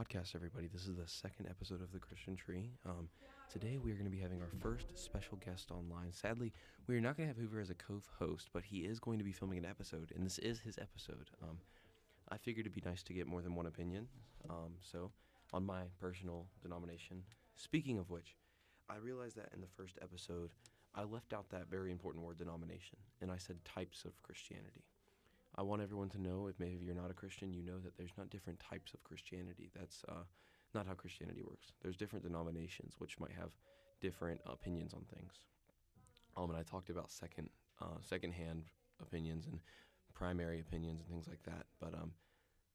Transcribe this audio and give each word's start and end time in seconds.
podcast, 0.00 0.34
everybody. 0.34 0.66
This 0.66 0.86
is 0.86 0.96
the 0.96 1.06
second 1.06 1.46
episode 1.50 1.82
of 1.82 1.92
the 1.92 1.98
Christian 1.98 2.34
Tree. 2.34 2.70
Um, 2.86 3.08
today, 3.52 3.76
we 3.76 3.90
are 3.90 3.96
going 3.96 4.06
to 4.06 4.10
be 4.10 4.20
having 4.20 4.40
our 4.40 4.48
first 4.62 4.86
special 4.94 5.36
guest 5.44 5.70
online. 5.70 6.10
Sadly, 6.10 6.54
we 6.86 6.96
are 6.96 7.02
not 7.02 7.18
going 7.18 7.28
to 7.28 7.34
have 7.34 7.36
Hoover 7.36 7.60
as 7.60 7.68
a 7.68 7.74
co-host, 7.74 8.48
but 8.54 8.64
he 8.64 8.78
is 8.78 8.98
going 8.98 9.18
to 9.18 9.24
be 9.24 9.32
filming 9.32 9.58
an 9.58 9.66
episode, 9.66 10.10
and 10.16 10.24
this 10.24 10.38
is 10.38 10.60
his 10.60 10.78
episode. 10.78 11.28
Um, 11.42 11.58
I 12.30 12.38
figured 12.38 12.64
it'd 12.64 12.74
be 12.74 12.88
nice 12.88 13.02
to 13.02 13.12
get 13.12 13.26
more 13.26 13.42
than 13.42 13.54
one 13.54 13.66
opinion. 13.66 14.08
Um, 14.48 14.72
so, 14.80 15.10
on 15.52 15.66
my 15.66 15.82
personal 16.00 16.46
denomination, 16.62 17.22
speaking 17.56 17.98
of 17.98 18.08
which, 18.08 18.36
I 18.88 18.96
realized 18.96 19.36
that 19.36 19.50
in 19.52 19.60
the 19.60 19.68
first 19.76 19.98
episode, 20.00 20.50
I 20.94 21.02
left 21.02 21.34
out 21.34 21.50
that 21.50 21.68
very 21.70 21.90
important 21.90 22.24
word, 22.24 22.38
denomination, 22.38 22.96
and 23.20 23.30
I 23.30 23.36
said 23.36 23.62
types 23.66 24.06
of 24.06 24.22
Christianity. 24.22 24.84
I 25.60 25.62
want 25.62 25.82
everyone 25.82 26.08
to 26.10 26.22
know 26.22 26.46
if 26.46 26.58
maybe 26.58 26.86
you're 26.86 26.94
not 26.94 27.10
a 27.10 27.14
Christian, 27.14 27.52
you 27.52 27.62
know 27.62 27.78
that 27.84 27.94
there's 27.98 28.16
not 28.16 28.30
different 28.30 28.58
types 28.60 28.94
of 28.94 29.04
Christianity. 29.04 29.68
That's 29.78 30.02
uh, 30.08 30.24
not 30.72 30.86
how 30.86 30.94
Christianity 30.94 31.42
works. 31.46 31.66
There's 31.82 31.98
different 31.98 32.24
denominations 32.24 32.94
which 32.96 33.20
might 33.20 33.32
have 33.38 33.50
different 34.00 34.40
opinions 34.46 34.94
on 34.94 35.04
things. 35.14 35.34
Um, 36.34 36.48
and 36.48 36.58
I 36.58 36.62
talked 36.62 36.88
about 36.88 37.10
second, 37.10 37.50
uh, 37.78 38.00
secondhand 38.00 38.64
opinions 39.02 39.48
and 39.48 39.60
primary 40.14 40.60
opinions 40.60 41.00
and 41.00 41.10
things 41.10 41.28
like 41.28 41.42
that. 41.42 41.66
But 41.78 41.92
um, 41.92 42.12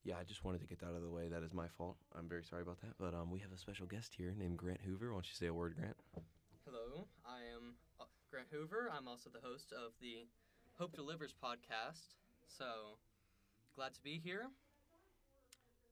yeah, 0.03 0.17
I 0.19 0.23
just 0.23 0.45
wanted 0.45 0.61
to 0.61 0.67
get 0.67 0.77
that 0.81 0.89
out 0.89 0.95
of 0.95 1.01
the 1.01 1.09
way. 1.09 1.27
That 1.27 1.41
is 1.41 1.55
my 1.55 1.67
fault. 1.67 1.97
I'm 2.15 2.29
very 2.29 2.43
sorry 2.43 2.61
about 2.61 2.81
that. 2.81 2.93
But 2.99 3.15
um, 3.15 3.31
we 3.31 3.39
have 3.39 3.51
a 3.51 3.57
special 3.57 3.87
guest 3.87 4.13
here 4.15 4.35
named 4.37 4.57
Grant 4.57 4.81
Hoover. 4.85 5.09
Why 5.09 5.15
don't 5.15 5.27
you 5.27 5.33
say 5.33 5.47
a 5.47 5.53
word, 5.55 5.73
Grant? 5.75 5.97
Hello, 6.65 7.07
I 7.25 7.39
am 7.49 7.73
uh, 7.99 8.03
Grant 8.29 8.49
Hoover. 8.51 8.91
I'm 8.95 9.07
also 9.07 9.31
the 9.31 9.41
host 9.41 9.73
of 9.73 9.93
the 9.99 10.27
Hope 10.77 10.93
Delivers 10.93 11.33
podcast. 11.43 12.13
So, 12.47 12.97
glad 13.75 13.93
to 13.95 14.01
be 14.01 14.19
here. 14.23 14.47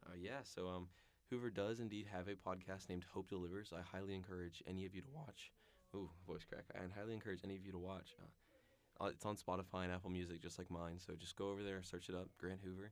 Uh, 0.05 0.15
yeah, 0.19 0.43
so 0.43 0.67
um, 0.67 0.87
Hoover 1.29 1.49
does 1.49 1.79
indeed 1.79 2.07
have 2.11 2.27
a 2.27 2.35
podcast 2.35 2.89
named 2.89 3.05
Hope 3.13 3.29
Delivers. 3.29 3.73
I 3.75 3.81
highly 3.81 4.15
encourage 4.15 4.63
any 4.67 4.85
of 4.85 4.95
you 4.95 5.01
to 5.01 5.07
watch. 5.13 5.51
Ooh, 5.95 6.09
voice 6.27 6.43
crack. 6.47 6.65
I 6.73 6.79
highly 6.97 7.13
encourage 7.13 7.41
any 7.43 7.55
of 7.55 7.65
you 7.65 7.71
to 7.71 7.77
watch. 7.77 8.15
Uh, 8.19 9.03
uh, 9.03 9.07
it's 9.07 9.25
on 9.25 9.35
Spotify 9.35 9.83
and 9.83 9.91
Apple 9.91 10.09
Music, 10.09 10.41
just 10.41 10.57
like 10.57 10.71
mine. 10.71 10.99
So 10.99 11.13
just 11.15 11.35
go 11.35 11.49
over 11.49 11.63
there, 11.63 11.81
search 11.83 12.09
it 12.09 12.15
up, 12.15 12.29
Grant 12.37 12.59
Hoover. 12.63 12.91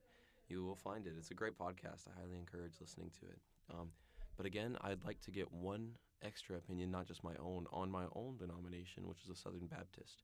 You 0.49 0.63
will 0.63 0.75
find 0.75 1.07
it. 1.07 1.13
It's 1.17 1.31
a 1.31 1.35
great 1.35 1.57
podcast. 1.57 2.07
I 2.07 2.19
highly 2.19 2.37
encourage 2.37 2.73
listening 2.81 3.11
to 3.19 3.27
it. 3.27 3.39
Um, 3.73 3.89
but 4.37 4.45
again, 4.45 4.77
I'd 4.81 5.03
like 5.05 5.21
to 5.21 5.31
get 5.31 5.51
one 5.51 5.91
extra 6.23 6.57
opinion, 6.57 6.91
not 6.91 7.07
just 7.07 7.23
my 7.23 7.33
own, 7.39 7.65
on 7.71 7.89
my 7.89 8.05
own 8.15 8.37
denomination, 8.37 9.07
which 9.07 9.23
is 9.23 9.29
a 9.29 9.35
Southern 9.35 9.67
Baptist. 9.67 10.23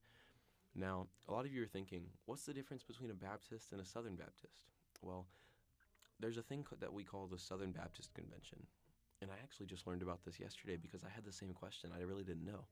Now, 0.77 1.07
a 1.27 1.33
lot 1.33 1.45
of 1.45 1.51
you 1.51 1.63
are 1.63 1.67
thinking, 1.67 2.03
what's 2.27 2.45
the 2.45 2.53
difference 2.53 2.83
between 2.83 3.09
a 3.09 3.15
Baptist 3.15 3.71
and 3.71 3.81
a 3.81 3.85
Southern 3.85 4.15
Baptist? 4.15 4.69
Well, 5.01 5.25
there's 6.19 6.37
a 6.37 6.43
thing 6.43 6.63
that 6.79 6.93
we 6.93 7.03
call 7.03 7.25
the 7.25 7.39
Southern 7.39 7.71
Baptist 7.71 8.13
Convention. 8.13 8.59
And 9.19 9.31
I 9.31 9.35
actually 9.41 9.65
just 9.65 9.87
learned 9.87 10.03
about 10.03 10.23
this 10.23 10.39
yesterday 10.39 10.77
because 10.79 11.03
I 11.03 11.09
had 11.09 11.25
the 11.25 11.31
same 11.31 11.53
question. 11.53 11.89
I 11.97 12.03
really 12.03 12.23
didn't 12.23 12.45
know. 12.45 12.65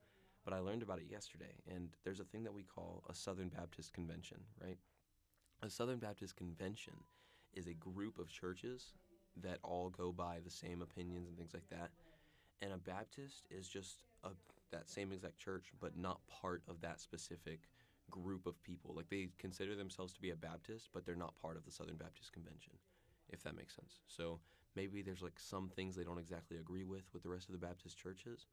But 0.43 0.53
I 0.53 0.59
learned 0.59 0.83
about 0.83 0.99
it 0.99 1.07
yesterday. 1.09 1.55
And 1.73 1.89
there's 2.03 2.19
a 2.19 2.23
thing 2.23 2.43
that 2.43 2.53
we 2.53 2.61
call 2.61 3.03
a 3.09 3.15
Southern 3.15 3.49
Baptist 3.49 3.91
Convention, 3.93 4.37
right? 4.63 4.77
A 5.63 5.69
Southern 5.71 5.97
Baptist 5.97 6.35
Convention 6.35 6.93
is 7.53 7.65
a 7.65 7.73
group 7.73 8.19
of 8.19 8.29
churches 8.29 8.93
that 9.41 9.57
all 9.63 9.89
go 9.89 10.11
by 10.11 10.37
the 10.43 10.51
same 10.51 10.83
opinions 10.83 11.27
and 11.27 11.35
things 11.35 11.55
like 11.55 11.67
that. 11.69 11.89
And 12.61 12.71
a 12.71 12.77
Baptist 12.77 13.47
is 13.49 13.67
just 13.67 14.03
a, 14.23 14.29
that 14.71 14.89
same 14.89 15.11
exact 15.11 15.39
church, 15.39 15.71
but 15.79 15.97
not 15.97 16.19
part 16.27 16.61
of 16.67 16.81
that 16.81 17.01
specific 17.01 17.61
group 18.11 18.45
of 18.45 18.61
people. 18.63 18.93
Like 18.95 19.09
they 19.09 19.29
consider 19.37 19.75
themselves 19.75 20.13
to 20.13 20.21
be 20.21 20.31
a 20.31 20.35
Baptist, 20.35 20.89
but 20.93 21.05
they're 21.05 21.15
not 21.15 21.39
part 21.41 21.57
of 21.57 21.65
the 21.65 21.71
Southern 21.71 21.95
Baptist 21.97 22.33
Convention, 22.33 22.73
if 23.31 23.43
that 23.43 23.55
makes 23.55 23.75
sense. 23.75 24.01
So 24.07 24.39
maybe 24.75 25.01
there's 25.01 25.21
like 25.21 25.39
some 25.39 25.69
things 25.69 25.95
they 25.95 26.03
don't 26.03 26.19
exactly 26.19 26.57
agree 26.57 26.83
with 26.83 27.03
with 27.13 27.23
the 27.23 27.29
rest 27.29 27.49
of 27.49 27.53
the 27.59 27.65
Baptist 27.65 27.97
churches, 27.97 28.47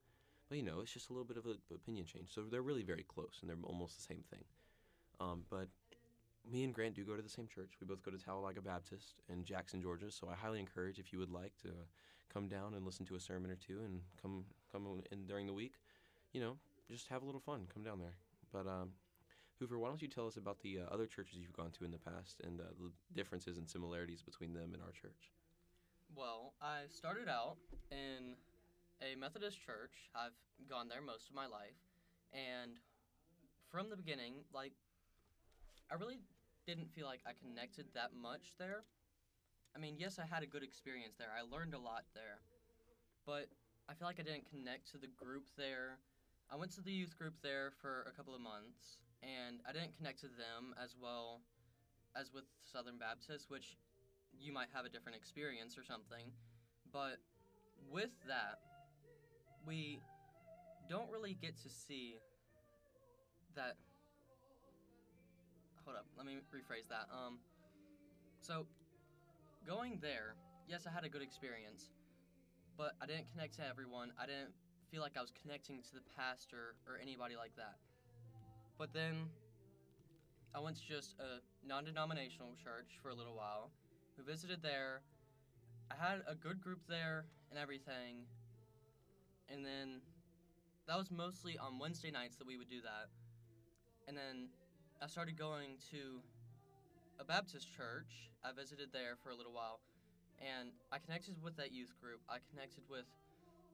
but 0.49 0.59
you 0.59 0.65
know, 0.65 0.81
it's 0.81 0.93
just 0.93 1.11
a 1.11 1.13
little 1.13 1.27
bit 1.27 1.37
of 1.37 1.47
an 1.47 1.59
opinion 1.75 2.07
change. 2.07 2.33
So 2.33 2.43
they're 2.43 2.63
really 2.63 2.83
very 2.83 3.05
close 3.05 3.39
and 3.41 3.51
they're 3.51 3.57
almost 3.65 3.97
the 3.97 4.03
same 4.03 4.25
thing. 4.31 4.45
Um, 5.21 5.45
but 5.51 5.69
me 6.51 6.65
and 6.65 6.75
Grant 6.75 6.95
do 6.95 7.05
go 7.05 7.17
to 7.17 7.23
the 7.23 7.29
same 7.29 7.47
church. 7.47 7.73
We 7.81 7.87
both 7.87 8.03
go 8.03 8.11
to 8.11 8.19
Talladega 8.19 8.61
Baptist 8.61 9.23
in 9.29 9.45
Jackson, 9.45 9.81
Georgia. 9.81 10.11
So 10.11 10.29
I 10.29 10.35
highly 10.35 10.59
encourage 10.59 10.99
if 10.99 11.13
you 11.13 11.19
would 11.19 11.31
like 11.31 11.57
to 11.63 11.69
come 12.33 12.49
down 12.49 12.75
and 12.75 12.85
listen 12.85 13.07
to 13.07 13.15
a 13.15 13.21
sermon 13.21 13.51
or 13.51 13.57
two 13.57 13.81
and 13.85 14.01
come 14.21 14.45
come 14.73 15.03
in 15.13 15.27
during 15.27 15.47
the 15.47 15.53
week, 15.53 15.75
you 16.33 16.41
know, 16.41 16.57
just 16.91 17.09
have 17.09 17.23
a 17.23 17.27
little 17.27 17.41
fun. 17.41 17.67
Come 17.73 17.83
down 17.83 17.99
there. 18.01 18.15
But 18.53 18.67
um, 18.67 18.91
Hoover, 19.63 19.79
why 19.79 19.87
don't 19.87 20.03
you 20.03 20.09
tell 20.09 20.27
us 20.27 20.37
about 20.37 20.59
the 20.61 20.81
uh, 20.81 20.93
other 20.93 21.07
churches 21.07 21.39
you've 21.39 21.55
gone 21.55 21.71
to 21.79 21.85
in 21.85 21.93
the 21.93 22.03
past 22.03 22.43
and 22.43 22.59
uh, 22.59 22.65
the 22.83 22.91
differences 23.15 23.59
and 23.59 23.71
similarities 23.71 24.21
between 24.21 24.53
them 24.53 24.75
and 24.75 24.83
our 24.83 24.91
church? 24.91 25.31
Well, 26.17 26.55
I 26.61 26.91
started 26.91 27.29
out 27.29 27.59
in 27.93 28.35
a 28.99 29.15
Methodist 29.15 29.63
church. 29.63 30.11
I've 30.17 30.35
gone 30.69 30.89
there 30.89 31.01
most 31.01 31.31
of 31.31 31.37
my 31.37 31.47
life. 31.47 31.79
And 32.35 32.75
from 33.71 33.89
the 33.89 33.95
beginning, 33.95 34.43
like, 34.53 34.73
I 35.93 35.95
really 35.95 36.19
didn't 36.67 36.91
feel 36.91 37.07
like 37.07 37.21
I 37.23 37.31
connected 37.39 37.87
that 37.95 38.11
much 38.21 38.59
there. 38.59 38.83
I 39.77 39.79
mean, 39.79 39.95
yes, 39.97 40.19
I 40.19 40.27
had 40.27 40.43
a 40.43 40.47
good 40.51 40.65
experience 40.65 41.15
there. 41.23 41.31
I 41.31 41.47
learned 41.47 41.75
a 41.75 41.79
lot 41.79 42.03
there. 42.19 42.43
But 43.27 43.47
I 43.89 43.95
feel 43.95 44.09
like 44.09 44.19
I 44.19 44.27
didn't 44.27 44.51
connect 44.51 44.91
to 44.91 44.99
the 44.99 45.07
group 45.07 45.47
there. 45.57 46.03
I 46.51 46.57
went 46.57 46.75
to 46.75 46.83
the 46.83 46.91
youth 46.91 47.17
group 47.17 47.35
there 47.45 47.71
for 47.81 48.11
a 48.11 48.11
couple 48.11 48.35
of 48.35 48.41
months, 48.41 48.99
and 49.23 49.61
I 49.69 49.73
didn't 49.73 49.97
connect 49.97 50.21
to 50.21 50.27
them 50.27 50.75
as 50.83 50.95
well 51.01 51.41
as 52.19 52.33
with 52.35 52.45
Southern 52.65 52.99
Baptist, 52.99 53.51
which 53.51 53.79
you 54.39 54.53
might 54.53 54.69
have 54.75 54.85
a 54.85 54.89
different 54.89 55.17
experience 55.17 55.79
or 55.79 55.85
something. 55.85 56.33
But 56.93 57.19
with 57.91 58.11
that, 58.29 58.59
we 59.67 60.01
don't 60.91 61.11
really 61.11 61.35
get 61.41 61.57
to 61.63 61.69
see 61.69 62.17
that. 63.55 63.77
Hold 65.85 65.97
up, 65.97 66.07
let 66.17 66.27
me 66.27 66.39
rephrase 66.55 66.89
that. 66.89 67.09
Um, 67.11 67.39
so 68.41 68.67
going 69.67 69.99
there, 70.01 70.35
yes, 70.69 70.87
I 70.87 70.93
had 70.93 71.05
a 71.05 71.09
good 71.09 71.23
experience, 71.23 71.91
but 72.77 72.93
I 73.01 73.07
didn't 73.07 73.31
connect 73.33 73.55
to 73.57 73.67
everyone. 73.67 74.13
I 74.21 74.27
didn't 74.27 74.55
feel 74.91 75.01
like 75.01 75.17
I 75.17 75.21
was 75.21 75.33
connecting 75.43 75.83
to 75.83 75.95
the 75.95 76.03
pastor 76.17 76.75
or 76.87 76.99
anybody 77.01 77.37
like 77.37 77.57
that. 77.57 77.77
But 78.79 78.93
then 78.93 79.29
I 80.55 80.61
went 80.61 80.77
to 80.77 80.83
just 80.87 81.15
a 81.19 81.41
non 81.67 81.85
denominational 81.85 82.55
church 82.63 82.99
for 83.03 83.09
a 83.09 83.15
little 83.15 83.35
while. 83.35 83.71
We 84.19 84.25
visited 84.25 84.63
there. 84.63 85.03
I 85.91 85.95
had 85.95 86.23
a 86.29 86.35
good 86.35 86.61
group 86.61 86.81
there 86.89 87.25
and 87.51 87.59
everything. 87.59 88.25
And 89.49 89.65
then 89.65 90.01
that 90.89 90.97
was 90.97 91.11
mostly 91.11 91.57
on 91.59 91.79
Wednesday 91.79 92.11
nights 92.11 92.37
that 92.37 92.47
we 92.47 92.57
would 92.57 92.69
do 92.69 92.81
that. 92.83 93.09
And 94.09 94.17
then 94.17 94.49
I 95.03 95.07
started 95.07 95.39
going 95.39 95.79
to 95.91 96.21
a 97.21 97.25
Baptist 97.25 97.69
church. 97.75 98.31
I 98.45 98.53
visited 98.53 98.89
there 98.93 99.17
for 99.23 99.31
a 99.31 99.37
little 99.37 99.53
while. 99.53 99.81
And 100.41 100.71
I 100.91 100.99
connected 100.99 101.37
with 101.43 101.57
that 101.57 101.73
youth 101.73 101.95
group. 102.01 102.21
I 102.29 102.39
connected 102.51 102.83
with 102.91 103.07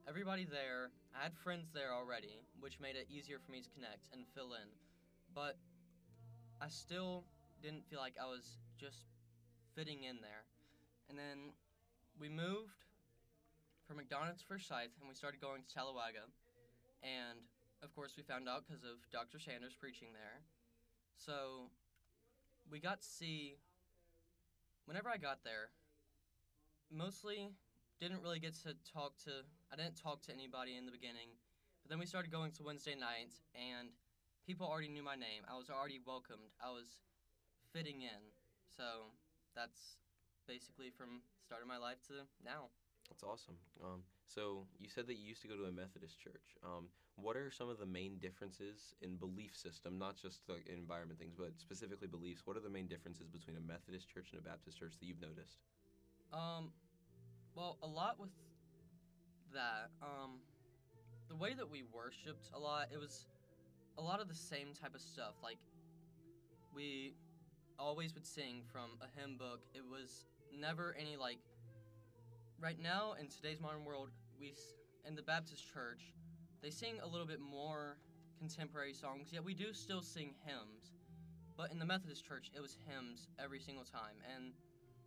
everybody 0.07 0.45
there. 0.45 0.91
I 1.17 1.23
had 1.23 1.33
friends 1.33 1.71
there 1.73 1.93
already, 1.93 2.45
which 2.59 2.79
made 2.79 2.95
it 2.95 3.07
easier 3.09 3.39
for 3.39 3.51
me 3.51 3.61
to 3.61 3.69
connect 3.69 4.07
and 4.13 4.23
fill 4.35 4.53
in. 4.53 4.69
But 5.33 5.57
I 6.61 6.67
still 6.67 7.23
didn't 7.61 7.85
feel 7.89 7.99
like 7.99 8.15
I 8.21 8.25
was 8.25 8.57
just 8.77 9.03
fitting 9.75 10.03
in 10.03 10.21
there. 10.21 10.43
And 11.09 11.17
then 11.17 11.53
we 12.19 12.29
moved 12.29 12.85
from 13.87 13.97
McDonald's 13.97 14.41
Forsyth 14.41 14.93
and 14.99 15.07
we 15.07 15.15
started 15.15 15.41
going 15.41 15.63
to 15.63 15.73
Talladega. 15.73 16.27
And 17.03 17.39
of 17.81 17.95
course, 17.95 18.13
we 18.17 18.23
found 18.23 18.47
out 18.49 18.67
because 18.67 18.83
of 18.83 18.99
Dr. 19.11 19.39
Sanders 19.39 19.73
preaching 19.79 20.09
there. 20.13 20.43
So 21.17 21.71
we 22.69 22.79
got 22.79 23.01
to 23.01 23.07
see, 23.07 23.55
whenever 24.85 25.09
I 25.09 25.17
got 25.17 25.43
there, 25.43 25.71
mostly 26.91 27.51
didn't 27.99 28.21
really 28.21 28.39
get 28.39 28.55
to 28.63 28.75
talk 28.93 29.17
to, 29.25 29.43
I 29.71 29.75
didn't 29.75 29.95
talk 29.95 30.21
to 30.23 30.33
anybody 30.33 30.77
in 30.77 30.85
the 30.85 30.91
beginning. 30.91 31.35
But 31.83 31.89
then 31.89 31.99
we 31.99 32.05
started 32.05 32.31
going 32.31 32.51
to 32.53 32.63
Wednesday 32.63 32.95
nights 32.95 33.41
and 33.55 33.89
people 34.49 34.65
already 34.65 34.89
knew 34.89 35.05
my 35.05 35.13
name. 35.13 35.45
I 35.45 35.53
was 35.53 35.69
already 35.69 36.01
welcomed. 36.01 36.49
I 36.57 36.73
was 36.73 37.05
fitting 37.69 38.01
in. 38.01 38.33
So 38.65 39.13
that's 39.53 40.01
basically 40.49 40.89
from 40.89 41.21
start 41.45 41.61
of 41.61 41.69
my 41.69 41.77
life 41.77 42.01
to 42.09 42.25
now. 42.41 42.73
That's 43.13 43.21
awesome. 43.21 43.61
Um, 43.77 44.01
so 44.25 44.65
you 44.81 44.89
said 44.89 45.05
that 45.05 45.21
you 45.21 45.29
used 45.29 45.45
to 45.45 45.47
go 45.47 45.53
to 45.53 45.69
a 45.69 45.71
Methodist 45.71 46.17
church. 46.17 46.57
Um, 46.65 46.89
what 47.13 47.37
are 47.37 47.53
some 47.53 47.69
of 47.69 47.77
the 47.77 47.85
main 47.85 48.17
differences 48.17 48.97
in 49.05 49.21
belief 49.21 49.53
system, 49.53 50.01
not 50.01 50.17
just 50.17 50.41
the 50.49 50.57
environment 50.65 51.19
things, 51.19 51.37
but 51.37 51.53
specifically 51.61 52.07
beliefs? 52.07 52.41
What 52.45 52.57
are 52.57 52.65
the 52.65 52.73
main 52.73 52.87
differences 52.89 53.29
between 53.29 53.53
a 53.53 53.61
Methodist 53.61 54.09
church 54.09 54.33
and 54.33 54.41
a 54.41 54.43
Baptist 54.43 54.79
church 54.81 54.97
that 54.97 55.05
you've 55.05 55.21
noticed? 55.21 55.61
Um, 56.33 56.73
well, 57.53 57.77
a 57.83 57.87
lot 57.87 58.17
with 58.17 58.33
that. 59.53 59.93
Um, 60.01 60.41
the 61.29 61.35
way 61.35 61.53
that 61.53 61.69
we 61.69 61.83
worshipped 61.93 62.49
a 62.53 62.59
lot, 62.59 62.89
it 62.91 62.97
was 62.97 63.29
a 63.99 64.01
lot 64.01 64.21
of 64.21 64.29
the 64.29 64.35
same 64.35 64.69
type 64.79 64.95
of 64.95 65.01
stuff. 65.01 65.35
Like 65.43 65.57
we 66.73 67.13
always 67.77 68.13
would 68.13 68.25
sing 68.25 68.61
from 68.71 68.91
a 69.01 69.19
hymn 69.19 69.37
book. 69.37 69.61
It 69.73 69.83
was 69.83 70.25
never 70.57 70.95
any 70.99 71.17
like 71.17 71.39
right 72.59 72.81
now 72.81 73.13
in 73.19 73.27
today's 73.27 73.59
modern 73.59 73.83
world, 73.83 74.09
we 74.39 74.53
in 75.05 75.15
the 75.15 75.21
Baptist 75.21 75.63
church, 75.73 76.13
they 76.61 76.69
sing 76.69 76.95
a 77.03 77.07
little 77.07 77.27
bit 77.27 77.39
more 77.39 77.97
contemporary 78.37 78.93
songs. 78.93 79.29
Yet 79.31 79.43
we 79.43 79.53
do 79.53 79.73
still 79.73 80.01
sing 80.01 80.33
hymns, 80.45 80.93
but 81.57 81.71
in 81.71 81.79
the 81.79 81.85
Methodist 81.85 82.25
church, 82.25 82.51
it 82.55 82.61
was 82.61 82.77
hymns 82.87 83.27
every 83.41 83.59
single 83.59 83.83
time, 83.83 84.15
and 84.35 84.53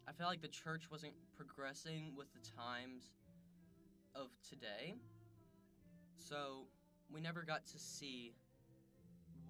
I 0.07 0.13
felt 0.13 0.31
like 0.31 0.43
the 0.43 0.49
church 0.49 0.91
wasn't 0.91 1.15
progressing 1.37 2.13
with 2.17 2.27
the 2.33 2.41
times 2.57 3.05
of 4.15 4.29
today. 4.49 4.95
So 6.19 6.67
we 7.11 7.21
never 7.21 7.43
got 7.43 7.67
to 7.67 7.79
see 7.79 8.35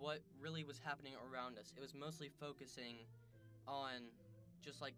what 0.03 0.19
really 0.41 0.65
was 0.65 0.81
happening 0.85 1.13
around 1.15 1.57
us. 1.59 1.73
It 1.77 1.81
was 1.81 1.95
mostly 1.95 2.29
focusing 2.41 3.07
on 3.69 4.11
just 4.61 4.83
like 4.83 4.95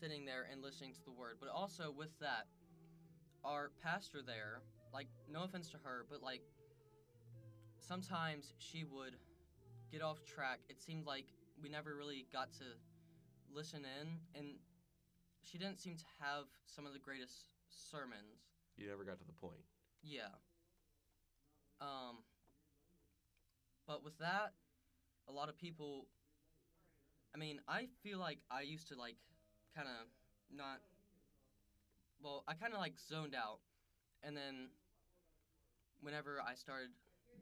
sitting 0.00 0.24
there 0.24 0.46
and 0.50 0.62
listening 0.62 0.92
to 0.94 1.04
the 1.04 1.10
word. 1.10 1.38
But 1.40 1.48
also 1.48 1.90
with 1.90 2.16
that, 2.20 2.46
our 3.44 3.72
pastor 3.82 4.22
there, 4.24 4.62
like 4.92 5.08
no 5.28 5.42
offense 5.42 5.70
to 5.70 5.78
her, 5.82 6.06
but 6.08 6.22
like 6.22 6.42
sometimes 7.80 8.54
she 8.58 8.84
would 8.84 9.16
get 9.90 10.02
off 10.02 10.24
track. 10.24 10.60
It 10.68 10.80
seemed 10.80 11.04
like 11.04 11.26
we 11.60 11.68
never 11.68 11.96
really 11.96 12.26
got 12.32 12.52
to 12.54 12.64
listen 13.52 13.82
in 14.00 14.08
and 14.38 14.54
she 15.42 15.58
didn't 15.58 15.80
seem 15.80 15.96
to 15.96 16.04
have 16.20 16.44
some 16.66 16.86
of 16.86 16.92
the 16.92 16.98
greatest 17.00 17.46
sermons. 17.68 18.54
You 18.76 18.86
never 18.86 19.04
got 19.04 19.18
to 19.18 19.26
the 19.26 19.32
point. 19.32 19.62
Yeah. 20.02 20.30
Um 21.80 22.22
but 23.86 24.04
with 24.04 24.18
that, 24.18 24.52
a 25.28 25.32
lot 25.32 25.48
of 25.48 25.58
people 25.58 26.06
I 27.34 27.38
mean, 27.38 27.60
I 27.66 27.88
feel 28.02 28.18
like 28.18 28.38
I 28.50 28.62
used 28.62 28.88
to 28.88 28.96
like 28.96 29.16
kind 29.74 29.88
of 29.88 30.06
not 30.54 30.78
well, 32.22 32.44
I 32.48 32.54
kind 32.54 32.72
of 32.72 32.80
like 32.80 32.94
zoned 32.96 33.34
out. 33.34 33.58
And 34.22 34.36
then 34.36 34.70
whenever 36.00 36.40
I 36.40 36.54
started 36.54 36.88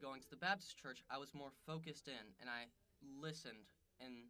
going 0.01 0.19
to 0.21 0.29
the 0.29 0.35
Baptist 0.35 0.77
church, 0.81 1.03
I 1.09 1.17
was 1.17 1.33
more 1.33 1.51
focused 1.65 2.07
in 2.07 2.25
and 2.41 2.49
I 2.49 2.67
listened 3.21 3.69
and 4.03 4.27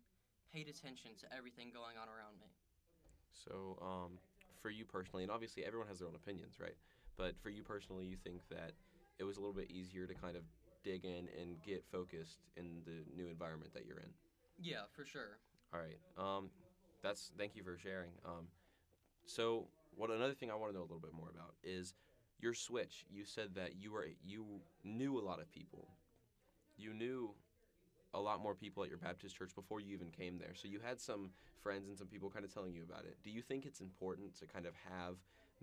paid 0.53 0.67
attention 0.67 1.11
to 1.21 1.25
everything 1.35 1.71
going 1.73 1.97
on 1.97 2.09
around 2.09 2.37
me. 2.37 2.51
So, 3.33 3.79
um, 3.81 4.19
for 4.61 4.69
you 4.69 4.85
personally, 4.85 5.23
and 5.23 5.31
obviously 5.31 5.65
everyone 5.65 5.87
has 5.87 5.99
their 5.99 6.07
own 6.07 6.15
opinions, 6.15 6.59
right? 6.59 6.75
But 7.17 7.33
for 7.41 7.49
you 7.49 7.63
personally, 7.63 8.05
you 8.05 8.17
think 8.23 8.41
that 8.49 8.71
it 9.17 9.23
was 9.23 9.37
a 9.37 9.39
little 9.39 9.55
bit 9.55 9.71
easier 9.71 10.05
to 10.05 10.13
kind 10.13 10.35
of 10.35 10.43
dig 10.83 11.05
in 11.05 11.27
and 11.39 11.61
get 11.65 11.83
focused 11.91 12.39
in 12.57 12.81
the 12.85 13.03
new 13.15 13.29
environment 13.29 13.73
that 13.73 13.85
you're 13.85 13.99
in. 13.99 14.09
Yeah, 14.61 14.83
for 14.91 15.05
sure. 15.05 15.37
All 15.73 15.79
right. 15.79 15.99
Um, 16.17 16.49
that's 17.01 17.31
thank 17.37 17.55
you 17.55 17.63
for 17.63 17.77
sharing. 17.77 18.11
Um, 18.25 18.47
so 19.25 19.67
what 19.95 20.09
another 20.09 20.33
thing 20.33 20.51
I 20.51 20.55
want 20.55 20.71
to 20.71 20.77
know 20.77 20.81
a 20.81 20.89
little 20.89 20.99
bit 20.99 21.13
more 21.13 21.29
about 21.33 21.55
is 21.63 21.93
your 22.39 22.53
switch. 22.53 23.05
You 23.09 23.25
said 23.25 23.55
that 23.55 23.75
you 23.79 23.91
were 23.91 24.07
you 24.25 24.45
knew 24.83 25.17
a 25.19 25.23
lot 25.23 25.39
of 25.39 25.49
people. 25.51 25.87
You 26.77 26.93
knew 26.93 27.31
a 28.13 28.19
lot 28.19 28.41
more 28.41 28.53
people 28.53 28.83
at 28.83 28.89
your 28.89 28.97
Baptist 28.99 29.35
church 29.35 29.55
before 29.55 29.79
you 29.79 29.93
even 29.93 30.09
came 30.11 30.37
there. 30.37 30.53
So 30.53 30.67
you 30.67 30.79
had 30.79 30.99
some 30.99 31.31
friends 31.61 31.87
and 31.87 31.97
some 31.97 32.07
people 32.07 32.29
kind 32.29 32.45
of 32.45 32.53
telling 32.53 32.73
you 32.73 32.83
about 32.83 33.05
it. 33.05 33.17
Do 33.23 33.31
you 33.31 33.41
think 33.41 33.65
it's 33.65 33.79
important 33.79 34.37
to 34.39 34.45
kind 34.45 34.65
of 34.65 34.73
have 34.91 35.15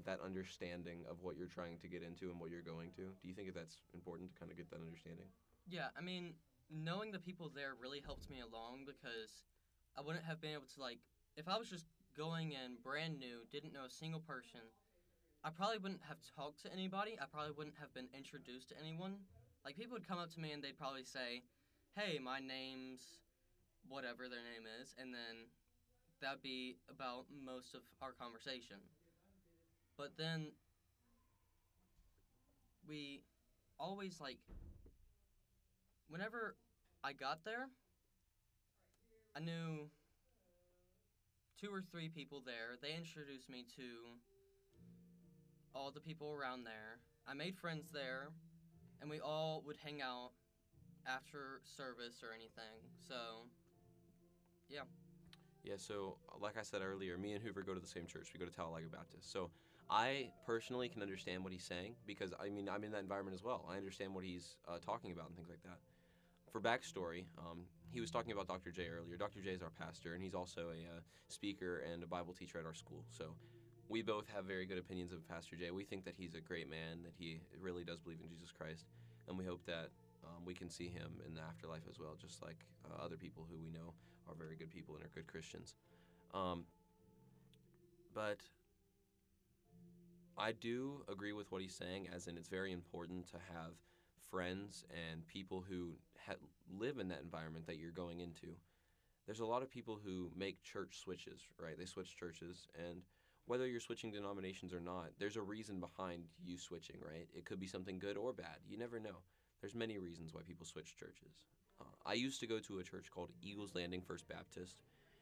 that 0.07 0.21
understanding 0.25 1.05
of 1.09 1.23
what 1.23 1.37
you're 1.37 1.51
trying 1.51 1.79
to 1.79 1.89
get 1.89 2.03
into 2.03 2.31
and 2.31 2.41
what 2.41 2.51
you're 2.51 2.63
going 2.63 2.91
to? 2.97 3.13
Do 3.23 3.29
you 3.29 3.35
think 3.35 3.49
that 3.49 3.57
that's 3.57 3.83
important 3.95 4.33
to 4.33 4.39
kind 4.39 4.51
of 4.51 4.57
get 4.57 4.71
that 4.71 4.81
understanding? 4.81 5.27
Yeah, 5.69 5.89
I 5.97 6.01
mean, 6.01 6.35
knowing 6.71 7.13
the 7.13 7.19
people 7.19 7.51
there 7.55 7.75
really 7.81 8.01
helped 8.01 8.31
me 8.31 8.41
along 8.41 8.87
because 8.87 9.45
I 9.97 10.01
wouldn't 10.01 10.25
have 10.25 10.41
been 10.41 10.53
able 10.53 10.71
to 10.75 10.81
like 10.81 10.99
if 11.37 11.49
I 11.49 11.59
was 11.59 11.69
just 11.69 11.87
going 12.17 12.53
in 12.53 12.77
brand 12.83 13.19
new, 13.19 13.47
didn't 13.51 13.73
know 13.73 13.87
a 13.87 13.91
single 13.91 14.21
person, 14.21 14.61
I 15.43 15.51
probably 15.51 15.79
wouldn't 15.79 16.03
have 16.09 16.19
talked 16.37 16.63
to 16.63 16.73
anybody. 16.73 17.17
I 17.21 17.25
probably 17.31 17.53
wouldn't 17.57 17.77
have 17.81 17.95
been 17.95 18.09
introduced 18.17 18.69
to 18.71 18.75
anyone. 18.79 19.25
Like 19.65 19.77
people 19.77 19.95
would 19.95 20.07
come 20.07 20.19
up 20.19 20.33
to 20.35 20.41
me 20.41 20.53
and 20.53 20.63
they'd 20.63 20.79
probably 20.79 21.05
say, 21.05 21.43
"Hey, 21.97 22.19
my 22.19 22.41
name's 22.41 23.25
whatever 23.89 24.29
their 24.29 24.45
name 24.45 24.69
is," 24.81 24.95
and 24.99 25.15
then 25.15 25.49
that'd 26.21 26.43
be 26.43 26.77
about 26.89 27.25
most 27.33 27.75
of 27.75 27.81
our 28.03 28.13
conversation. 28.13 28.77
But 30.01 30.17
then 30.17 30.53
we 32.89 33.21
always 33.79 34.19
like 34.19 34.39
whenever 36.09 36.57
I 37.05 37.13
got 37.13 37.45
there, 37.45 37.69
I 39.37 39.41
knew 39.41 39.91
two 41.61 41.69
or 41.69 41.83
three 41.83 42.09
people 42.09 42.43
there. 42.45 42.79
They 42.81 42.97
introduced 42.97 43.51
me 43.51 43.67
to 43.77 43.83
all 45.75 45.91
the 45.91 46.01
people 46.01 46.33
around 46.33 46.65
there. 46.65 47.01
I 47.29 47.35
made 47.35 47.59
friends 47.59 47.91
there, 47.93 48.31
and 49.03 49.11
we 49.11 49.21
all 49.21 49.63
would 49.67 49.77
hang 49.85 50.01
out 50.01 50.31
after 51.07 51.61
service 51.77 52.23
or 52.23 52.33
anything. 52.35 52.89
So, 53.07 53.45
Yeah, 54.71 54.81
Yeah, 55.63 55.75
so 55.77 56.17
like 56.41 56.57
I 56.57 56.63
said 56.63 56.81
earlier, 56.81 57.19
me 57.19 57.35
and 57.35 57.43
Hoover 57.43 57.61
go 57.61 57.75
to 57.75 57.81
the 57.81 57.87
same 57.87 58.07
church. 58.07 58.31
We 58.33 58.41
go 58.41 58.47
to 58.47 58.51
Talladega 58.51 58.89
Baptist. 58.89 59.31
So 59.31 59.51
I 59.91 60.31
personally 60.47 60.89
can 60.89 61.03
understand 61.03 61.43
what 61.43 61.53
he's 61.53 61.65
saying 61.65 61.95
because 62.07 62.33
I 62.41 62.49
mean 62.49 62.69
I'm 62.69 62.85
in 62.85 62.93
that 62.93 63.01
environment 63.01 63.35
as 63.35 63.43
well. 63.43 63.67
I 63.69 63.77
understand 63.77 64.15
what 64.15 64.25
he's 64.25 64.57
uh, 64.69 64.79
talking 64.85 65.11
about 65.11 65.27
and 65.27 65.37
things 65.37 65.49
like 65.49 65.63
that. 65.65 65.79
For 66.53 66.61
backstory, 66.61 67.25
um, 67.39 67.63
he 67.91 68.01
was 68.01 68.11
talking 68.11 68.33
about 68.33 68.47
Dr. 68.47 68.71
J 68.71 68.87
earlier. 68.87 69.17
Dr. 69.17 69.41
J 69.41 69.51
is 69.51 69.63
our 69.63 69.71
pastor, 69.71 70.15
and 70.15 70.23
he's 70.23 70.35
also 70.35 70.69
a 70.71 70.97
uh, 70.97 71.01
speaker 71.29 71.83
and 71.93 72.03
a 72.03 72.07
Bible 72.07 72.33
teacher 72.33 72.59
at 72.59 72.67
our 72.67 72.75
school. 72.75 73.05
So 73.11 73.35
we 73.89 74.03
both 74.03 74.27
have 74.35 74.45
very 74.45 74.67
good 74.67 74.79
opinions 74.79 75.13
of 75.13 75.27
Pastor 75.29 75.57
J. 75.57 75.73
We 75.73 75.85
think 75.85 76.05
that 76.05 76.15
he's 76.17 76.35
a 76.35 76.41
great 76.41 76.71
man, 76.71 77.03
that 77.03 77.13
he 77.19 77.41
really 77.61 77.83
does 77.83 77.99
believe 77.99 78.19
in 78.23 78.29
Jesus 78.29 78.53
Christ, 78.53 78.87
and 79.29 79.37
we 79.37 79.45
hope 79.45 79.65
that 79.67 79.91
um, 80.25 80.45
we 80.45 80.55
can 80.55 80.71
see 80.71 80.89
him 80.89 81.11
in 81.27 81.35
the 81.35 81.41
afterlife 81.41 81.83
as 81.89 81.99
well, 81.99 82.15
just 82.21 82.43
like 82.43 82.65
uh, 82.87 83.05
other 83.05 83.17
people 83.17 83.47
who 83.51 83.59
we 83.59 83.71
know 83.71 83.93
are 84.29 84.35
very 84.35 84.55
good 84.55 84.71
people 84.71 84.95
and 84.95 85.05
are 85.05 85.11
good 85.13 85.27
Christians. 85.27 85.75
Um, 86.33 86.65
but 88.15 88.39
I 90.39 90.53
do 90.53 91.05
agree 91.09 91.33
with 91.33 91.51
what 91.53 91.63
he's 91.63 91.75
saying, 91.75 92.09
as 92.15 92.27
in 92.27 92.37
it's 92.37 92.49
very 92.49 92.73
important 92.73 93.27
to 93.29 93.37
have 93.53 93.73
friends 94.31 94.85
and 94.91 95.27
people 95.27 95.65
who 95.69 95.93
ha- 96.27 96.35
live 96.79 96.99
in 96.99 97.09
that 97.09 97.21
environment 97.23 97.67
that 97.67 97.77
you're 97.79 97.91
going 97.91 98.21
into. 98.21 98.55
There's 99.27 99.41
a 99.41 99.47
lot 99.47 99.63
of 99.63 99.71
people 99.71 99.99
who 100.03 100.31
make 100.37 100.63
church 100.63 100.99
switches, 100.99 101.43
right? 101.59 101.79
They 101.79 101.85
switch 101.85 102.17
churches, 102.17 102.69
and 102.75 103.03
whether 103.47 103.67
you're 103.67 103.81
switching 103.81 104.11
denominations 104.11 104.73
or 104.73 104.81
not, 104.81 105.11
there's 105.19 105.37
a 105.37 105.43
reason 105.43 105.81
behind 105.81 106.25
you 106.43 106.59
switching, 106.59 106.97
right? 107.05 107.29
It 107.35 107.45
could 107.45 107.61
be 107.61 107.67
something 107.67 107.99
good 107.99 108.17
or 108.17 108.33
bad. 108.33 108.59
You 108.69 108.79
never 108.79 108.99
know. 108.99 109.23
There's 109.61 109.75
many 109.75 109.99
reasons 109.99 110.33
why 110.33 110.41
people 110.47 110.67
switch 110.67 110.97
churches. 110.97 111.45
Uh, 111.81 111.85
I 112.07 112.15
used 112.15 112.41
to 112.41 112.47
go 112.47 112.59
to 112.61 112.79
a 112.79 112.85
church 112.85 113.11
called 113.11 113.31
Eagles 113.43 113.75
Landing 113.75 114.01
First 114.01 114.29
Baptist, 114.29 114.77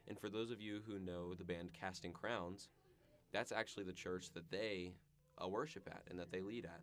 and 0.07 0.19
for 0.19 0.29
those 0.29 0.51
of 0.51 0.61
you 0.61 0.81
who 0.87 0.99
know 0.99 1.33
the 1.33 1.43
band 1.43 1.73
Casting 1.73 2.13
Crowns, 2.13 2.69
that's 3.31 3.51
actually 3.51 3.83
the 3.83 3.93
church 3.93 4.31
that 4.33 4.49
they 4.51 4.93
uh, 5.43 5.47
worship 5.47 5.87
at 5.87 6.03
and 6.09 6.19
that 6.19 6.31
they 6.31 6.41
lead 6.41 6.65
at. 6.65 6.81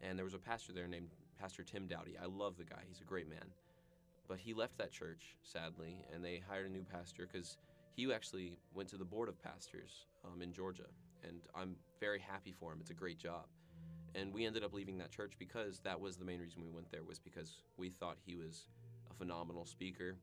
And 0.00 0.18
there 0.18 0.24
was 0.24 0.34
a 0.34 0.38
pastor 0.38 0.72
there 0.72 0.86
named 0.86 1.08
Pastor 1.38 1.62
Tim 1.62 1.86
Dowdy. 1.86 2.16
I 2.20 2.26
love 2.26 2.56
the 2.56 2.64
guy, 2.64 2.82
he's 2.88 3.00
a 3.00 3.04
great 3.04 3.28
man. 3.28 3.44
But 4.28 4.38
he 4.38 4.54
left 4.54 4.78
that 4.78 4.92
church, 4.92 5.36
sadly, 5.42 6.04
and 6.14 6.24
they 6.24 6.40
hired 6.48 6.66
a 6.66 6.72
new 6.72 6.84
pastor 6.84 7.28
because 7.30 7.58
he 7.96 8.12
actually 8.12 8.58
went 8.74 8.88
to 8.90 8.96
the 8.96 9.04
board 9.04 9.28
of 9.28 9.42
pastors 9.42 10.06
um, 10.24 10.40
in 10.40 10.52
Georgia. 10.52 10.86
And 11.24 11.40
I'm 11.54 11.74
very 11.98 12.20
happy 12.20 12.52
for 12.52 12.72
him. 12.72 12.78
It's 12.80 12.90
a 12.90 12.94
great 12.94 13.18
job. 13.18 13.46
And 14.14 14.32
we 14.32 14.46
ended 14.46 14.64
up 14.64 14.72
leaving 14.72 14.98
that 14.98 15.10
church 15.10 15.32
because 15.38 15.80
that 15.80 16.00
was 16.00 16.16
the 16.16 16.24
main 16.24 16.40
reason 16.40 16.62
we 16.62 16.70
went 16.70 16.90
there 16.90 17.02
was 17.02 17.18
because 17.18 17.62
we 17.76 17.90
thought 17.90 18.16
he 18.24 18.36
was 18.36 18.66
a 19.10 19.14
phenomenal 19.14 19.66
speaker. 19.66 20.16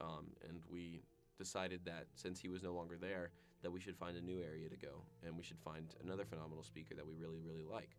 Um, 0.00 0.26
and 0.48 0.60
we 0.70 1.02
decided 1.38 1.80
that 1.84 2.06
since 2.14 2.40
he 2.40 2.48
was 2.48 2.62
no 2.62 2.72
longer 2.72 2.96
there, 3.00 3.30
that 3.62 3.70
we 3.70 3.80
should 3.80 3.96
find 3.96 4.16
a 4.16 4.20
new 4.20 4.40
area 4.40 4.68
to 4.68 4.76
go 4.76 5.02
and 5.26 5.36
we 5.36 5.42
should 5.42 5.58
find 5.58 5.94
another 6.02 6.24
phenomenal 6.24 6.62
speaker 6.62 6.94
that 6.94 7.06
we 7.06 7.14
really, 7.14 7.40
really 7.40 7.64
like. 7.64 7.96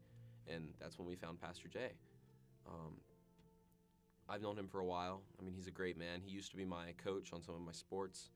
And 0.48 0.70
that's 0.80 0.98
when 0.98 1.08
we 1.08 1.16
found 1.16 1.40
Pastor 1.40 1.68
Jay. 1.68 1.92
Um, 2.68 2.98
I've 4.28 4.42
known 4.42 4.58
him 4.58 4.68
for 4.68 4.80
a 4.80 4.86
while. 4.86 5.22
I 5.40 5.44
mean, 5.44 5.54
he's 5.54 5.68
a 5.68 5.72
great 5.72 5.98
man. 5.98 6.22
He 6.24 6.32
used 6.32 6.52
to 6.52 6.58
be 6.58 6.66
my 6.66 6.94
coach 7.04 7.34
on 7.34 7.42
some 7.44 7.56
of 7.56 7.62
my 7.62 7.72
sports. 7.72 8.30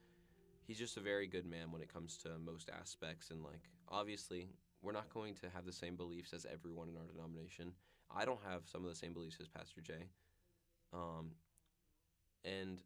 He's 0.67 0.77
just 0.77 0.97
a 0.97 1.01
very 1.01 1.27
good 1.27 1.45
man 1.45 1.71
when 1.71 1.81
it 1.81 1.91
comes 1.91 2.17
to 2.19 2.37
most 2.43 2.69
aspects. 2.69 3.29
And, 3.29 3.43
like, 3.43 3.69
obviously, 3.87 4.49
we're 4.81 4.91
not 4.91 5.13
going 5.13 5.35
to 5.35 5.49
have 5.53 5.65
the 5.65 5.71
same 5.71 5.95
beliefs 5.95 6.33
as 6.33 6.45
everyone 6.51 6.89
in 6.89 6.97
our 6.97 7.05
denomination. 7.05 7.71
I 8.13 8.25
don't 8.25 8.41
have 8.47 8.63
some 8.65 8.83
of 8.83 8.89
the 8.89 8.95
same 8.95 9.13
beliefs 9.13 9.37
as 9.39 9.47
Pastor 9.47 9.81
Jay. 9.81 10.09
Um, 10.91 11.31
and 12.43 12.81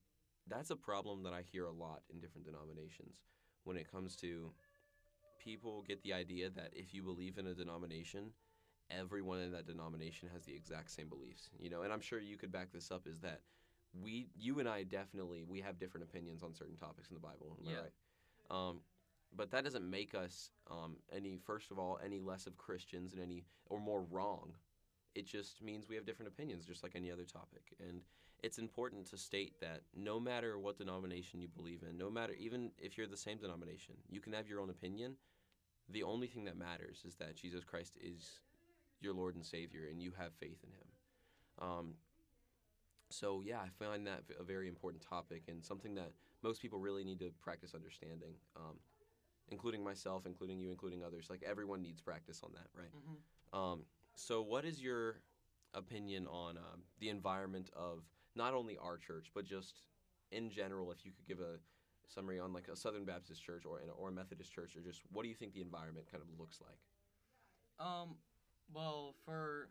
that's 0.48 0.69
a 0.69 0.75
problem 0.75 1.24
that 1.24 1.34
I 1.34 1.41
hear 1.41 1.65
a 1.65 1.72
lot 1.72 2.01
in 2.12 2.19
different 2.19 2.46
denominations 2.46 3.22
when 3.63 3.78
it 3.78 3.92
comes 3.92 4.16
to 4.18 4.51
people 5.39 5.84
get 5.88 6.01
the 6.04 6.13
idea 6.13 6.50
that 6.50 6.72
if 6.74 6.94
you 6.94 7.01
believe 7.01 7.38
in 7.38 7.48
a 7.48 7.54
denomination, 7.54 8.32
everyone 8.92 9.39
in 9.39 9.51
that 9.51 9.66
denomination 9.68 10.30
has 10.34 10.44
the 10.46 10.54
exact 10.54 10.92
same 10.92 11.08
beliefs. 11.10 11.50
You 11.60 11.70
know, 11.70 11.82
and 11.84 11.94
I'm 11.94 12.01
sure 12.01 12.20
you 12.20 12.38
could 12.38 12.51
back 12.51 12.72
this 12.72 12.92
up 12.92 13.08
is 13.08 13.20
that 13.22 13.42
we 14.04 14.30
you 14.38 14.60
and 14.60 14.70
I 14.70 14.84
definitely 14.84 15.44
we 15.48 15.62
have 15.62 15.80
different 15.80 16.08
opinions 16.08 16.44
on 16.44 16.54
certain 16.54 16.75
topics 16.75 17.10
in 17.10 17.16
the 17.16 17.22
Bible. 17.22 17.58
Am 17.62 17.68
I 17.68 17.72
Yeah. 17.72 17.78
right? 17.82 17.92
Um, 18.70 18.82
but 19.36 19.51
that 19.51 19.63
doesn't 19.63 19.88
make 19.88 20.16
us 20.16 20.51
um, 20.70 20.98
any 21.12 21.38
first 21.38 21.72
of 21.72 21.80
all 21.80 22.00
any 22.04 22.20
less 22.20 22.48
of 22.48 22.58
Christians 22.58 23.13
and 23.13 23.22
any 23.22 23.46
or 23.68 23.80
more 23.80 24.04
wrong. 24.10 24.54
It 25.16 25.25
just 25.25 25.62
means 25.62 25.89
we 25.89 25.96
have 25.96 26.06
different 26.06 26.32
opinions, 26.32 26.66
just 26.66 26.84
like 26.84 26.96
any 26.96 27.12
other 27.12 27.25
topic. 27.25 27.74
And 27.80 28.01
it's 28.43 28.58
important 28.58 29.05
to 29.08 29.17
state 29.17 29.60
that 29.62 29.81
no 29.96 30.19
matter 30.19 30.58
what 30.58 30.77
denomination 30.77 31.41
you 31.41 31.48
believe 31.48 31.84
in, 31.89 31.98
no 31.98 32.10
matter 32.10 32.34
even 32.39 32.72
if 32.77 32.98
you're 32.98 33.08
the 33.08 33.17
same 33.17 33.38
denomination, 33.38 33.96
you 34.10 34.19
can 34.22 34.34
have 34.34 34.48
your 34.48 34.60
own 34.62 34.69
opinion. 34.69 35.15
The 35.89 36.03
only 36.03 36.27
thing 36.27 36.46
that 36.46 36.58
matters 36.58 37.03
is 37.05 37.15
that 37.15 37.36
Jesus 37.36 37.63
Christ 37.63 37.98
is 38.01 38.29
your 39.01 39.13
Lord 39.13 39.36
and 39.36 39.46
Savior, 39.46 39.88
and 39.89 40.01
you 40.01 40.12
have 40.17 40.34
faith 40.39 40.58
in 40.63 40.72
Him. 40.72 41.69
Um, 41.69 41.93
so 43.10 43.41
yeah, 43.43 43.60
I 43.60 43.69
find 43.84 44.05
that 44.08 44.24
a 44.39 44.43
very 44.43 44.67
important 44.67 45.03
topic 45.03 45.43
and 45.48 45.63
something 45.63 45.96
that 45.96 46.12
most 46.43 46.62
people 46.62 46.79
really 46.79 47.03
need 47.03 47.19
to 47.19 47.31
practice 47.41 47.74
understanding, 47.74 48.36
um, 48.55 48.75
including 49.50 49.84
myself, 49.84 50.25
including 50.25 50.60
you, 50.60 50.69
including 50.72 51.03
others. 51.03 51.27
Like 51.29 51.43
everyone 51.43 51.81
needs 51.81 52.01
practice 52.01 52.41
on 52.43 52.51
that, 52.53 52.67
right? 52.75 52.91
hmm 52.93 53.60
Um, 53.60 53.86
so, 54.15 54.41
what 54.41 54.65
is 54.65 54.81
your 54.81 55.22
opinion 55.74 56.27
on 56.27 56.58
um, 56.58 56.81
the 57.00 57.10
environment 57.10 57.69
of 57.75 58.03
not 58.39 58.53
only 58.53 58.77
our 58.81 58.98
church, 58.98 59.27
but 59.36 59.46
just 59.46 59.84
in 60.31 60.50
general? 60.50 60.91
If 60.91 61.05
you 61.05 61.12
could 61.12 61.27
give 61.27 61.41
a 61.43 61.60
summary 62.08 62.39
on 62.39 62.53
like 62.53 62.69
a 62.72 62.75
Southern 62.75 63.03
Baptist 63.03 63.43
church 63.43 63.63
or 63.65 63.81
or 64.00 64.10
a 64.10 64.12
Methodist 64.12 64.51
church, 64.51 64.75
or 64.75 64.81
just 64.81 65.01
what 65.12 65.24
do 65.24 65.29
you 65.29 65.36
think 65.36 65.53
the 65.53 65.62
environment 65.62 66.08
kind 66.10 66.24
of 66.24 66.29
looks 66.39 66.60
like? 66.63 66.79
Um, 67.86 68.15
well, 68.74 69.13
for 69.25 69.69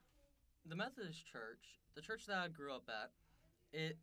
the 0.69 0.77
Methodist 0.77 1.25
church, 1.27 1.81
the 1.97 2.03
church 2.03 2.27
that 2.27 2.37
I 2.37 2.49
grew 2.49 2.73
up 2.75 2.89
at, 2.89 3.11
it 3.73 3.97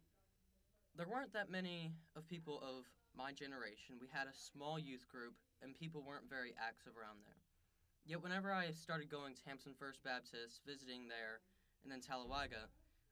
there 0.97 1.07
weren't 1.07 1.33
that 1.33 1.51
many 1.51 1.93
of 2.15 2.27
people 2.27 2.57
of 2.63 2.89
my 3.15 3.31
generation. 3.31 3.95
We 4.01 4.07
had 4.11 4.27
a 4.27 4.33
small 4.33 4.79
youth 4.79 5.07
group, 5.07 5.35
and 5.61 5.75
people 5.75 6.01
weren't 6.01 6.29
very 6.29 6.55
active 6.57 6.97
around 6.97 7.21
there. 7.23 7.43
Yet, 8.05 8.21
whenever 8.21 8.51
I 8.53 8.71
started 8.71 9.09
going 9.09 9.35
to 9.35 9.41
Hampton 9.45 9.73
First 9.77 10.03
Baptist, 10.03 10.61
visiting 10.65 11.07
there, 11.07 11.41
and 11.83 11.91
then 11.91 12.01
Talawaga, 12.01 12.69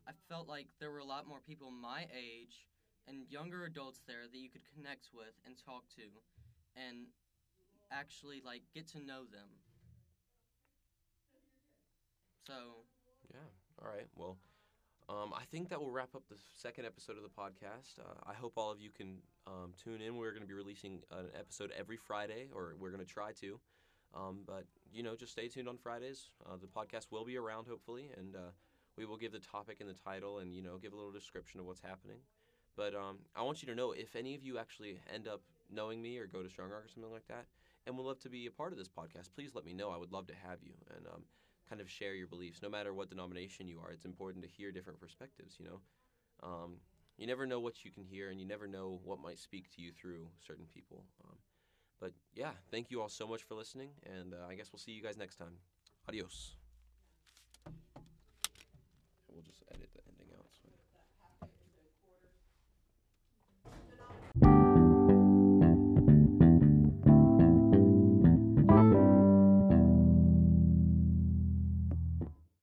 I 0.08 0.12
felt 0.30 0.48
like 0.48 0.68
there 0.80 0.92
were 0.92 1.00
a 1.00 1.06
lot 1.06 1.28
more 1.28 1.40
people 1.40 1.72
my 1.72 2.08
age 2.14 2.68
and 3.08 3.26
younger 3.30 3.66
adults 3.66 4.02
there 4.08 4.28
that 4.32 4.38
you 4.38 4.50
could 4.50 4.64
connect 4.76 5.10
with 5.14 5.36
and 5.46 5.56
talk 5.58 5.84
to, 5.96 6.04
and 6.76 7.08
actually 7.92 8.42
like 8.46 8.62
get 8.74 8.88
to 8.90 9.00
know 9.00 9.24
them. 9.32 9.50
So 12.48 12.54
Yeah. 13.34 13.40
All 13.82 13.90
right. 13.90 14.08
Well, 14.16 14.38
um, 15.10 15.34
I 15.34 15.44
think 15.52 15.70
that 15.70 15.80
will 15.80 15.92
wrap 15.92 16.16
up 16.16 16.24
the 16.30 16.38
second 16.58 16.86
episode 16.86 17.18
of 17.18 17.24
the 17.24 17.30
podcast. 17.30 18.00
Uh, 18.00 18.30
I 18.30 18.34
hope 18.34 18.54
all 18.56 18.72
of 18.72 18.80
you 18.80 18.90
can 18.90 19.18
um, 19.48 19.74
tune 19.82 20.02
in. 20.02 20.16
We're 20.16 20.32
going 20.32 20.44
to 20.44 20.48
be 20.48 20.54
releasing 20.54 21.02
an 21.12 21.28
episode 21.38 21.72
every 21.78 21.98
Friday, 21.98 22.48
or 22.54 22.76
we're 22.80 22.92
going 22.92 23.06
to 23.06 23.12
try 23.12 23.32
to. 23.42 23.60
Um, 24.16 24.42
but 24.46 24.66
you 24.92 25.04
know, 25.04 25.16
just 25.16 25.32
stay 25.32 25.48
tuned 25.48 25.68
on 25.68 25.78
Fridays. 25.78 26.30
Uh, 26.46 26.56
the 26.62 26.68
podcast 26.68 27.12
will 27.12 27.26
be 27.26 27.38
around, 27.38 27.68
hopefully, 27.68 28.12
and 28.18 28.36
uh, 28.36 28.52
we 28.98 29.06
will 29.06 29.18
give 29.18 29.32
the 29.32 29.40
topic 29.40 29.78
and 29.80 29.90
the 29.90 29.94
title, 29.94 30.40
and 30.40 30.54
you 30.54 30.62
know, 30.62 30.78
give 30.78 30.94
a 30.94 30.96
little 30.96 31.12
description 31.12 31.60
of 31.60 31.66
what's 31.66 31.82
happening. 31.82 32.18
But 32.76 32.96
um, 32.96 33.20
I 33.36 33.44
want 33.44 33.62
you 33.62 33.68
to 33.68 33.76
know 33.76 33.92
if 33.92 34.16
any 34.16 34.36
of 34.36 34.44
you 34.44 34.58
actually 34.58 35.00
end 35.14 35.28
up 35.28 35.42
knowing 35.72 36.02
me 36.02 36.18
or 36.18 36.26
go 36.26 36.42
to 36.42 36.50
Strong 36.50 36.70
Rock 36.70 36.86
or 36.86 36.90
something 36.90 37.12
like 37.12 37.28
that, 37.28 37.46
and 37.86 37.98
would 37.98 38.06
love 38.06 38.20
to 38.20 38.30
be 38.30 38.46
a 38.48 38.52
part 38.52 38.72
of 38.72 38.78
this 38.78 38.88
podcast, 38.88 39.30
please 39.36 39.52
let 39.54 39.66
me 39.66 39.74
know. 39.74 39.90
I 39.90 39.98
would 39.98 40.12
love 40.12 40.28
to 40.28 40.34
have 40.48 40.58
you 40.64 40.74
and 40.96 41.06
um, 41.08 41.24
kind 41.70 41.82
of 41.82 41.90
share 41.90 42.14
your 42.14 42.28
beliefs. 42.28 42.62
No 42.62 42.70
matter 42.70 42.94
what 42.94 43.10
denomination 43.10 43.68
you 43.68 43.80
are, 43.84 43.92
it's 43.92 44.06
important 44.06 44.44
to 44.44 44.50
hear 44.50 44.72
different 44.72 45.00
perspectives. 45.00 45.56
You 45.60 45.66
know, 45.66 45.80
um, 46.42 46.74
you 47.18 47.28
never 47.28 47.46
know 47.46 47.60
what 47.60 47.86
you 47.86 47.92
can 47.92 48.04
hear, 48.04 48.30
and 48.30 48.40
you 48.40 48.46
never 48.48 48.68
know 48.68 49.00
what 49.04 49.20
might 49.22 49.40
speak 49.40 49.70
to 49.76 49.82
you 49.82 49.92
through 49.92 50.28
certain 50.46 50.66
people. 50.74 51.04
Um, 51.26 51.38
but 52.00 52.12
yeah, 52.36 52.52
thank 52.72 52.92
you 52.92 53.02
all 53.02 53.10
so 53.10 53.28
much 53.28 53.44
for 53.44 53.56
listening, 53.56 53.90
and 54.06 54.34
uh, 54.34 54.48
I 54.50 54.56
guess 54.56 54.72
we'll 54.72 54.80
see 54.80 54.92
you 54.92 55.02
guys 55.02 55.18
next 55.18 55.36
time. 55.38 55.54
Adios. 56.08 56.63
We'll 59.34 59.42
just 59.42 59.64
edit 59.74 59.90
the 59.96 60.02
ending. 60.08 60.23